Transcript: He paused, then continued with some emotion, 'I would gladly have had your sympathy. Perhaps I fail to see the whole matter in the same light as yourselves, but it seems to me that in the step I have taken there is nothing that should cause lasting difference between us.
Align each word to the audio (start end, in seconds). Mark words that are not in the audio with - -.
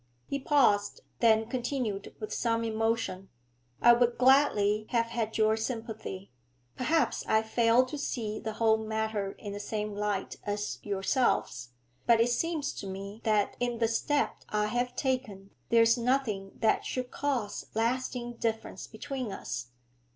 He 0.25 0.39
paused, 0.39 1.01
then 1.19 1.45
continued 1.45 2.15
with 2.19 2.33
some 2.33 2.63
emotion, 2.63 3.29
'I 3.83 3.93
would 3.93 4.17
gladly 4.17 4.87
have 4.89 5.11
had 5.11 5.37
your 5.37 5.55
sympathy. 5.55 6.31
Perhaps 6.75 7.23
I 7.27 7.43
fail 7.43 7.85
to 7.85 7.99
see 7.99 8.39
the 8.39 8.53
whole 8.53 8.77
matter 8.79 9.33
in 9.33 9.53
the 9.53 9.59
same 9.59 9.93
light 9.93 10.37
as 10.43 10.79
yourselves, 10.81 11.73
but 12.07 12.19
it 12.19 12.31
seems 12.31 12.73
to 12.81 12.87
me 12.87 13.21
that 13.25 13.55
in 13.59 13.77
the 13.77 13.87
step 13.87 14.37
I 14.49 14.65
have 14.73 14.95
taken 14.95 15.51
there 15.69 15.83
is 15.83 15.99
nothing 15.99 16.53
that 16.55 16.83
should 16.83 17.11
cause 17.11 17.67
lasting 17.75 18.37
difference 18.37 18.87
between 18.87 19.31
us. 19.31 19.67